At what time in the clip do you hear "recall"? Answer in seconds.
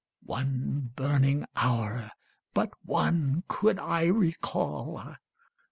4.05-5.15